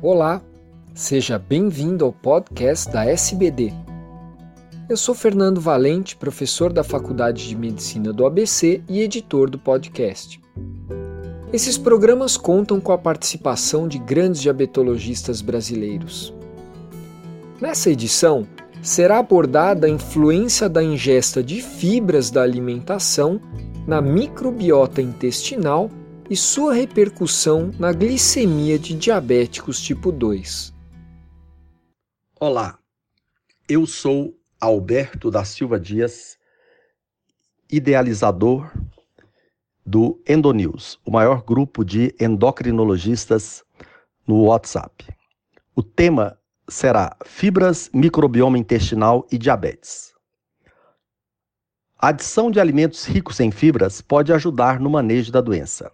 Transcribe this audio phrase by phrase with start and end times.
[0.00, 0.40] Olá,
[0.94, 3.72] seja bem-vindo ao podcast da SBD.
[4.88, 10.40] Eu sou Fernando Valente, professor da Faculdade de Medicina do ABC e editor do podcast.
[11.52, 16.32] Esses programas contam com a participação de grandes diabetologistas brasileiros.
[17.60, 18.46] Nessa edição,
[18.80, 23.40] será abordada a influência da ingesta de fibras da alimentação
[23.84, 25.90] na microbiota intestinal
[26.30, 30.74] e sua repercussão na glicemia de diabéticos tipo 2.
[32.38, 32.78] Olá,
[33.66, 36.36] eu sou Alberto da Silva Dias,
[37.70, 38.70] idealizador
[39.86, 43.64] do Endonews, o maior grupo de endocrinologistas
[44.26, 45.06] no WhatsApp.
[45.74, 46.38] O tema
[46.68, 50.12] será Fibras, microbioma intestinal e diabetes.
[51.98, 55.90] A adição de alimentos ricos em fibras pode ajudar no manejo da doença.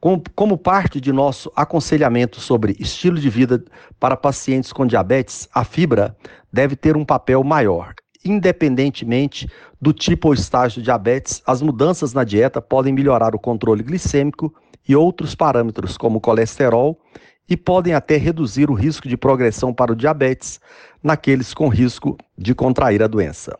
[0.00, 3.64] Como, parte de nosso aconselhamento sobre estilo de vida
[3.98, 6.16] para pacientes com diabetes, a fibra
[6.52, 7.94] deve ter um papel maior.
[8.24, 9.48] Independentemente
[9.80, 14.54] do tipo ou estágio de diabetes, as mudanças na dieta podem melhorar o controle glicêmico
[14.88, 17.00] e outros parâmetros, como colesterol,
[17.48, 20.60] e podem até reduzir o risco de progressão para o diabetes
[21.02, 23.58] naqueles com risco de contrair a doença.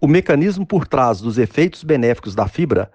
[0.00, 2.90] O mecanismo por trás dos efeitos benéficos da fibra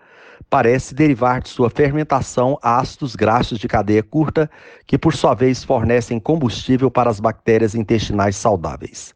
[0.50, 4.50] parece derivar de sua fermentação ácidos graxos de cadeia curta,
[4.86, 9.14] que por sua vez fornecem combustível para as bactérias intestinais saudáveis.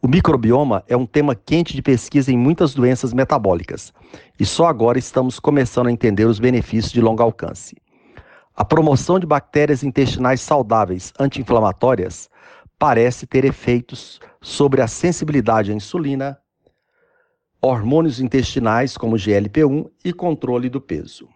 [0.00, 3.92] O microbioma é um tema quente de pesquisa em muitas doenças metabólicas,
[4.38, 7.76] e só agora estamos começando a entender os benefícios de longo alcance.
[8.56, 12.28] A promoção de bactérias intestinais saudáveis anti-inflamatórias
[12.78, 16.36] parece ter efeitos sobre a sensibilidade à insulina,
[17.64, 21.28] hormônios intestinais como GLP-1 e controle do peso.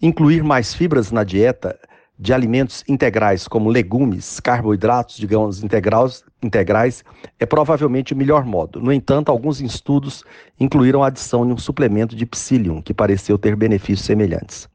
[0.00, 1.76] Incluir mais fibras na dieta
[2.16, 7.02] de alimentos integrais como legumes, carboidratos, digamos, integrais, integrais
[7.40, 8.80] é provavelmente o melhor modo.
[8.80, 10.22] No entanto, alguns estudos
[10.60, 14.68] incluíram a adição de um suplemento de psyllium, que pareceu ter benefícios semelhantes.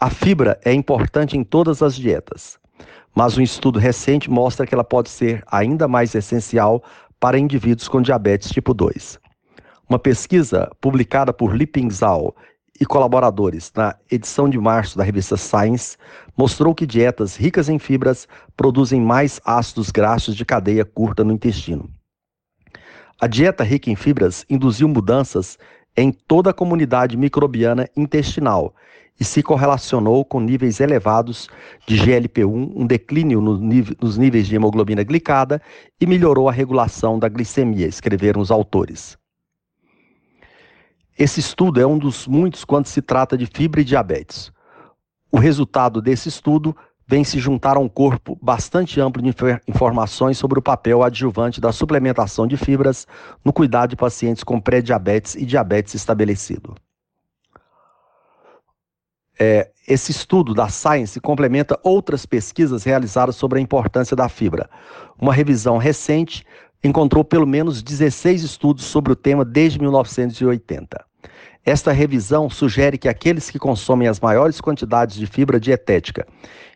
[0.00, 2.58] A fibra é importante em todas as dietas,
[3.14, 6.82] mas um estudo recente mostra que ela pode ser ainda mais essencial
[7.20, 9.23] para indivíduos com diabetes tipo 2.
[9.86, 12.34] Uma pesquisa publicada por Lipinzal
[12.80, 15.98] e colaboradores na edição de março da revista Science
[16.34, 21.90] mostrou que dietas ricas em fibras produzem mais ácidos graxos de cadeia curta no intestino.
[23.20, 25.58] A dieta rica em fibras induziu mudanças
[25.94, 28.74] em toda a comunidade microbiana intestinal
[29.20, 31.48] e se correlacionou com níveis elevados
[31.86, 35.60] de GLP-1, um declínio nos níveis de hemoglobina glicada
[36.00, 39.16] e melhorou a regulação da glicemia, escreveram os autores.
[41.18, 44.52] Esse estudo é um dos muitos quando se trata de fibra e diabetes.
[45.30, 46.76] O resultado desse estudo
[47.06, 49.34] vem se juntar a um corpo bastante amplo de
[49.68, 53.06] informações sobre o papel adjuvante da suplementação de fibras
[53.44, 56.74] no cuidado de pacientes com pré-diabetes e diabetes estabelecido.
[59.38, 64.70] É, esse estudo da Science complementa outras pesquisas realizadas sobre a importância da fibra.
[65.20, 66.44] Uma revisão recente
[66.84, 71.02] encontrou pelo menos 16 estudos sobre o tema desde 1980.
[71.64, 76.26] Esta revisão sugere que aqueles que consomem as maiores quantidades de fibra dietética,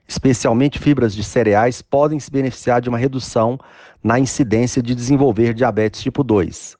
[0.08, 3.58] especialmente fibras de cereais, podem se beneficiar de uma redução
[4.02, 6.78] na incidência de desenvolver diabetes tipo 2.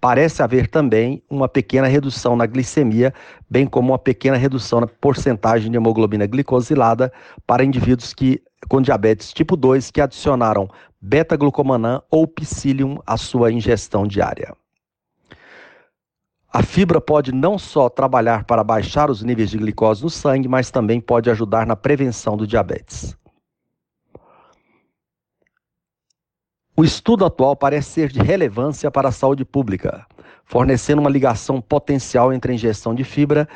[0.00, 3.14] Parece haver também uma pequena redução na glicemia,
[3.48, 7.12] bem como uma pequena redução na porcentagem de hemoglobina glicosilada
[7.46, 10.68] para indivíduos que, com diabetes tipo 2 que adicionaram
[11.04, 14.56] beta-glucomanã ou psyllium à sua ingestão diária.
[16.50, 20.70] A fibra pode não só trabalhar para baixar os níveis de glicose no sangue, mas
[20.70, 23.14] também pode ajudar na prevenção do diabetes.
[26.74, 30.06] O estudo atual parece ser de relevância para a saúde pública,
[30.44, 33.46] fornecendo uma ligação potencial entre a ingestão de fibra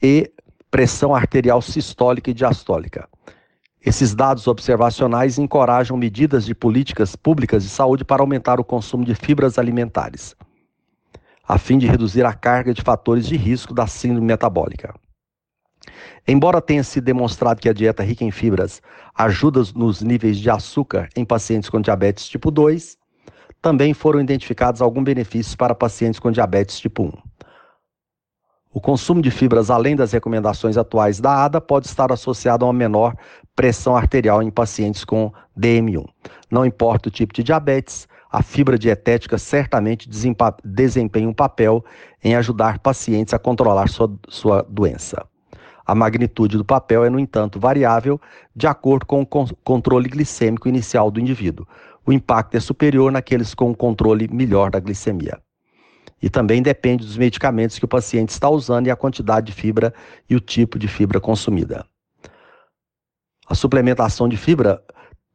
[0.00, 0.32] e
[0.70, 3.08] pressão arterial sistólica e diastólica.
[3.84, 9.14] Esses dados observacionais encorajam medidas de políticas públicas de saúde para aumentar o consumo de
[9.14, 10.34] fibras alimentares,
[11.46, 14.94] a fim de reduzir a carga de fatores de risco da síndrome metabólica.
[16.26, 18.80] Embora tenha sido demonstrado que a dieta rica em fibras
[19.14, 22.96] ajuda nos níveis de açúcar em pacientes com diabetes tipo 2,
[23.60, 27.12] também foram identificados alguns benefícios para pacientes com diabetes tipo 1.
[28.74, 32.74] O consumo de fibras além das recomendações atuais da ADA pode estar associado a uma
[32.74, 33.14] menor
[33.54, 36.06] pressão arterial em pacientes com DM1.
[36.50, 40.08] Não importa o tipo de diabetes, a fibra dietética certamente
[40.64, 41.84] desempenha um papel
[42.22, 45.24] em ajudar pacientes a controlar sua, sua doença.
[45.86, 48.20] A magnitude do papel é, no entanto, variável
[48.56, 49.26] de acordo com o
[49.62, 51.66] controle glicêmico inicial do indivíduo.
[52.04, 55.38] O impacto é superior naqueles com um controle melhor da glicemia.
[56.20, 59.92] E também depende dos medicamentos que o paciente está usando e a quantidade de fibra
[60.28, 61.86] e o tipo de fibra consumida.
[63.46, 64.82] A suplementação de fibra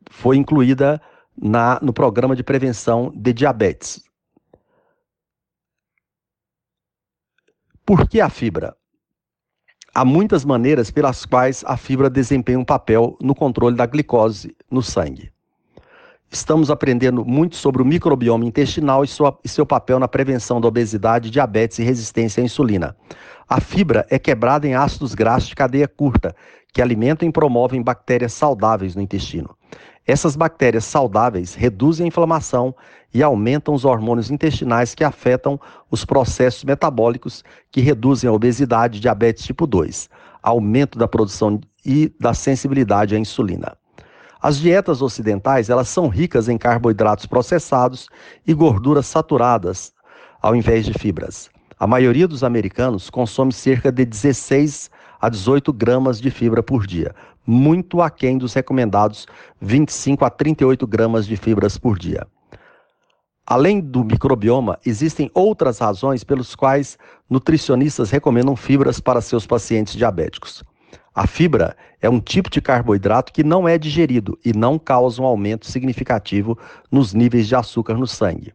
[0.09, 1.01] foi incluída
[1.37, 4.03] na, no programa de prevenção de diabetes.
[7.85, 8.75] Por que a fibra?
[9.93, 14.83] Há muitas maneiras pelas quais a fibra desempenha um papel no controle da glicose no
[14.83, 15.31] sangue.
[16.31, 20.67] Estamos aprendendo muito sobre o microbioma intestinal e, sua, e seu papel na prevenção da
[20.67, 22.95] obesidade, diabetes e resistência à insulina.
[23.47, 26.35] A fibra é quebrada em ácidos graxos de cadeia curta,
[26.71, 29.55] que alimentam e promovem bactérias saudáveis no intestino.
[30.05, 32.75] Essas bactérias saudáveis reduzem a inflamação
[33.11, 35.59] e aumentam os hormônios intestinais que afetam
[35.89, 40.07] os processos metabólicos que reduzem a obesidade e diabetes tipo 2,
[40.43, 43.78] aumento da produção e da sensibilidade à insulina.
[44.41, 48.07] As dietas ocidentais, elas são ricas em carboidratos processados
[48.47, 49.91] e gorduras saturadas,
[50.41, 51.49] ao invés de fibras.
[51.77, 54.89] A maioria dos americanos consome cerca de 16
[55.19, 57.13] a 18 gramas de fibra por dia,
[57.45, 59.27] muito aquém dos recomendados
[59.59, 62.25] 25 a 38 gramas de fibras por dia.
[63.45, 66.97] Além do microbioma, existem outras razões pelas quais
[67.29, 70.63] nutricionistas recomendam fibras para seus pacientes diabéticos.
[71.19, 75.25] A fibra é um tipo de carboidrato que não é digerido e não causa um
[75.25, 76.57] aumento significativo
[76.89, 78.53] nos níveis de açúcar no sangue.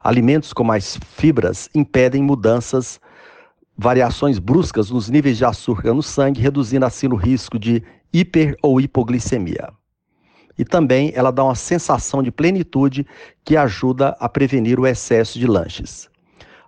[0.00, 2.98] Alimentos com mais fibras impedem mudanças,
[3.76, 7.82] variações bruscas nos níveis de açúcar no sangue, reduzindo assim o risco de
[8.14, 9.74] hiper ou hipoglicemia.
[10.58, 13.06] E também ela dá uma sensação de plenitude
[13.44, 16.08] que ajuda a prevenir o excesso de lanches.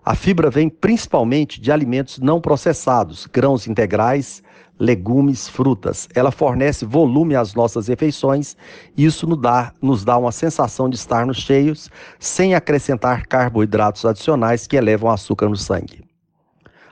[0.06, 4.43] A fibra vem principalmente de alimentos não processados, grãos integrais,
[4.79, 6.06] legumes, frutas.
[6.15, 8.55] Ela fornece volume às nossas refeições
[8.95, 14.67] e isso nos dá, nos dá uma sensação de estarmos cheios, sem acrescentar carboidratos adicionais
[14.67, 16.05] que elevam o açúcar no sangue.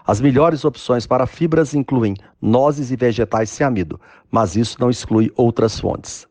[0.06, 4.00] As melhores opções para fibras incluem nozes e vegetais sem amido,
[4.30, 6.26] mas isso não exclui outras fontes.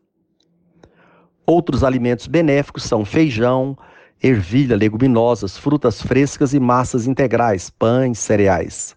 [1.46, 3.78] Outros alimentos benéficos são feijão,
[4.22, 8.94] ervilha, leguminosas, frutas frescas e massas integrais, pães, cereais.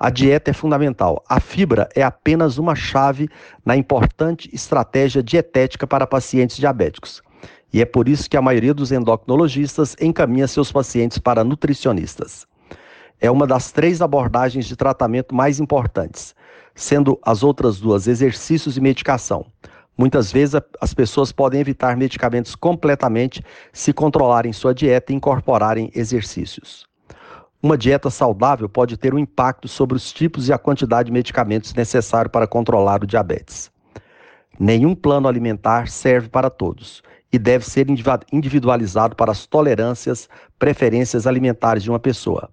[0.00, 1.22] A dieta é fundamental.
[1.28, 3.28] A fibra é apenas uma chave
[3.64, 7.20] na importante estratégia dietética para pacientes diabéticos.
[7.72, 12.46] E é por isso que a maioria dos endocrinologistas encaminha seus pacientes para nutricionistas.
[13.20, 16.34] É uma das três abordagens de tratamento mais importantes,
[16.74, 19.44] sendo as outras duas exercícios e medicação.
[19.98, 26.86] Muitas vezes as pessoas podem evitar medicamentos completamente se controlarem sua dieta e incorporarem exercícios.
[27.60, 31.74] Uma dieta saudável pode ter um impacto sobre os tipos e a quantidade de medicamentos
[31.74, 33.72] necessários para controlar o diabetes.
[34.60, 37.02] Nenhum plano alimentar serve para todos
[37.32, 37.88] e deve ser
[38.32, 42.48] individualizado para as tolerâncias, preferências alimentares de uma pessoa.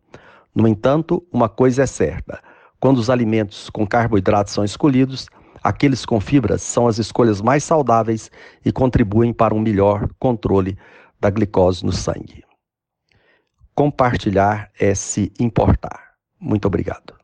[0.54, 2.42] No entanto, uma coisa é certa:
[2.80, 5.28] quando os alimentos com carboidratos são escolhidos,
[5.66, 8.30] aqueles com fibras são as escolhas mais saudáveis
[8.64, 10.78] e contribuem para um melhor controle
[11.20, 12.44] da glicose no sangue.
[13.74, 16.14] Compartilhar é se importar.
[16.40, 17.15] Muito obrigado.